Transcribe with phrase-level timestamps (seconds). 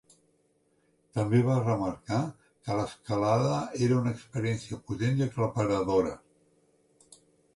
[1.17, 2.21] També va remarcar
[2.69, 3.59] que l'escalada
[3.89, 6.17] era una experiència potent i aclaparadora.